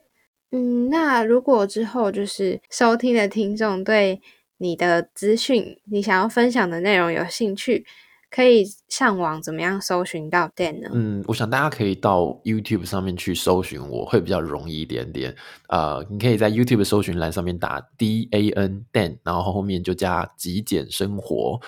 [0.52, 4.22] 嗯，那如果之后就是收听的听众对
[4.58, 7.86] 你的资讯、你想要分享的内容有兴趣，
[8.32, 10.90] 可以上网怎么样搜寻到 Dan 呢？
[10.94, 15.36] 嗯，我想大家可以到 YouTube 上面去搜寻我，会比较容易一点点。
[15.68, 21.60] 呃，你可以在 YouTube 搜寻栏上面打 D A N Dan，然后后面就加极简生活。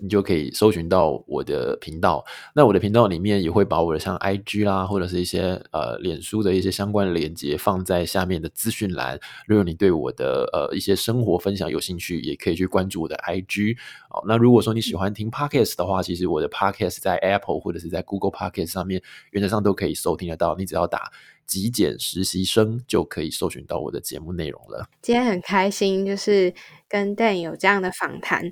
[0.00, 2.24] 你就可以搜寻到我的频道。
[2.54, 9.18] 那我的频道里面也会把我的像 IG 啦，或者是一些呃脸书的一些相关的链接放在下面的资讯栏。
[9.46, 13.76] 如果你对我的呃一些生活分享有兴趣，也可以去关注我的 IG。
[14.10, 20.56] 哦，那如果说你喜欢听 Podcast 的话，其实我的 Podcast 在 Apple 或者是在 Google Podcast 上面，原则上都可以收听得到。
[20.56, 21.12] 你只要打
[21.46, 24.88] “极简实习生”就可以搜寻到我的节目内容了。
[25.00, 26.52] 今天很开心，就是
[26.88, 28.50] 跟 Dan 有这样的访谈。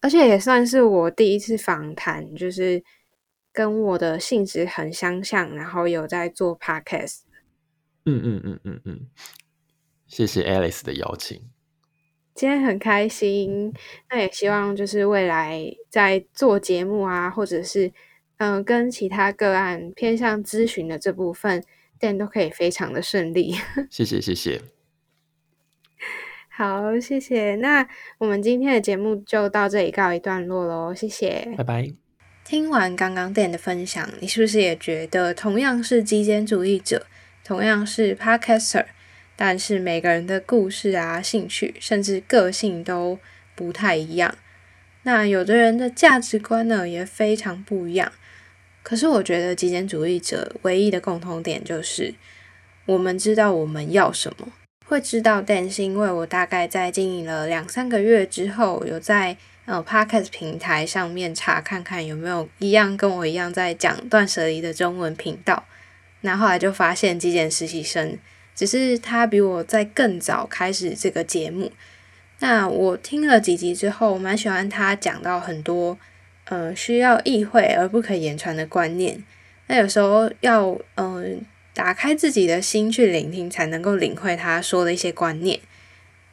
[0.00, 2.82] 而且也算是我第一次访谈，就是
[3.52, 7.20] 跟我的性质很相像，然后有在做 podcast。
[8.04, 9.00] 嗯嗯嗯嗯嗯，
[10.06, 11.42] 谢谢 Alice 的邀请，
[12.34, 13.74] 今天很开心。
[14.08, 17.92] 那也希望就是未来在做节目啊，或者是
[18.38, 21.62] 嗯跟其他个案偏向咨询的这部分，
[21.98, 23.54] 店都可以非常的顺利。
[23.90, 24.62] 谢 谢谢谢。
[26.58, 27.54] 好，谢谢。
[27.54, 27.86] 那
[28.18, 31.88] 我们今天的节目就到这里告一段落喽，谢谢，拜拜。
[32.44, 37.06] 听完刚刚 Dan 的分享，你是不是也觉得同样是极简主义者，
[37.44, 38.86] 同样是 Podcaster，
[39.36, 43.20] 但是每个人的故事啊、兴趣，甚至个性都
[43.54, 44.34] 不太一样？
[45.04, 48.10] 那有的人的价值观呢也非常不一样。
[48.82, 52.14] 可是我觉得极简主义者唯一的共同点就是，
[52.86, 54.48] 我们知道我们要什么。
[54.88, 59.36] 会知道，但是因为我大概在经营了两三个月之后，有在
[59.66, 65.64] 呃 Podcast 平台上面查看看有没有一样跟我一样在讲断舍离的中文频道。
[66.22, 68.16] 那后来就发现极简实习生，
[68.54, 71.70] 只是他比我在更早开始这个节目。
[72.38, 75.98] 那我听了几集之后，蛮喜欢他讲到很多
[76.46, 79.22] 呃需要意会而不可言传的观念。
[79.66, 81.42] 那有时候要嗯。
[81.78, 85.60] 打开自己的心去聆听，才能够领会他说的一些观念。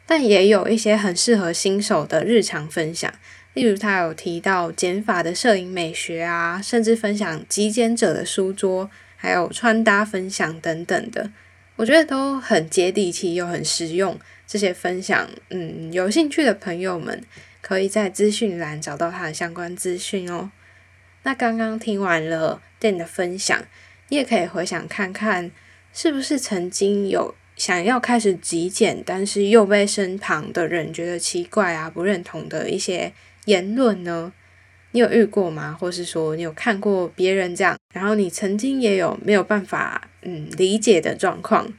[0.08, 3.14] 但也有一些很适合新手的日常分享，
[3.54, 11.30] 例如他有提到减法的摄影美学啊，甚至分享极简者的书桌，还有穿搭分享等等的，
[11.76, 14.20] 我觉得都很接地气又很实用。
[14.48, 17.24] 这些分享，嗯，有兴趣的朋友们
[17.62, 20.50] 可以在资讯栏找到他的相关资讯哦。
[21.22, 23.64] 那刚刚听完了 Dan 的分享。
[24.10, 25.52] 你也可以回想看看，
[25.94, 33.14] 是不是曾经有想要开始极简，但是又被身旁的人觉得奇怪啊、不认同的一些
[33.46, 34.34] 言论呢？
[34.92, 35.76] 你有遇过吗？
[35.78, 41.74] 或是说你有看过别人这样，然后你曾经也有没有办法嗯理解的状况？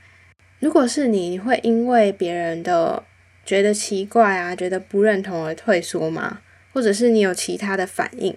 [0.58, 3.04] 如果是你，你会因为别人的
[3.44, 6.40] 觉得奇怪啊、觉得不认同而退缩吗？
[6.72, 8.36] 或者是你有其他的反应？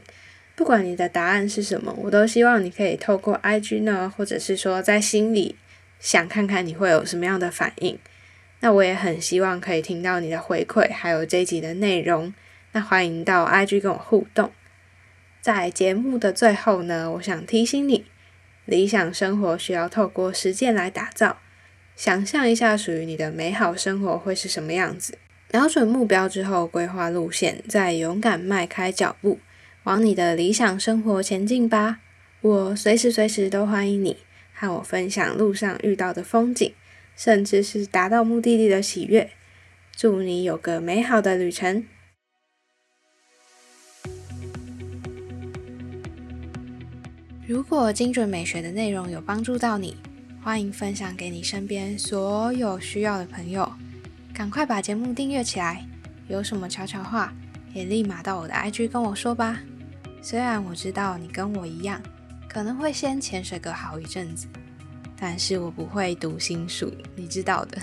[0.60, 5.56] 不管你的答案是什么，我都希望你可以透过 IG 呢，或者是说在心里
[6.02, 7.98] 想看看你会有什么样的反应。
[8.60, 12.34] 那我也很希望可以听到你的回馈，还有这一集的内容。
[12.74, 14.52] 那欢迎到 IG 跟我互动。
[15.40, 18.04] 在节目的最后呢，我想提醒你，
[18.66, 21.38] 理想生活需要透过实践来打造。
[21.96, 25.18] 想象一下属于你的美好生活会是什么样子？
[25.54, 29.40] 瞄准目标之后，规划路线，再勇敢迈开脚步。
[29.90, 32.00] 往你的理想生活前进吧！
[32.42, 34.18] 我随时随地都欢迎你
[34.54, 36.72] 和我分享路上遇到的风景，
[37.16, 39.32] 甚至是达到目的地的喜悦。
[39.96, 41.84] 祝你有个美好的旅程！
[47.48, 49.98] 如果精准美学的内容有帮助到你，
[50.44, 53.68] 欢迎分享给你身边所有需要的朋友。
[54.36, 55.84] 赶快把节目订阅起来！
[56.28, 57.34] 有什么悄悄话？
[57.74, 59.60] 也立马到我的 IG 跟我说吧。
[60.22, 62.02] 虽然我知道你跟我一样，
[62.48, 64.48] 可能会先潜水个好一阵子，
[65.18, 67.82] 但是我不会读心术，你知道的。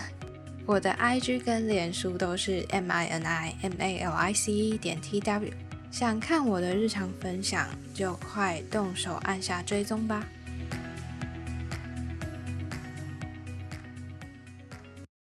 [0.67, 5.21] 我的 IG 跟脸书都是 M I N I M A L I C E 点 T
[5.21, 5.53] W，
[5.91, 10.27] 想看我的日常分享就快动手按下追踪吧。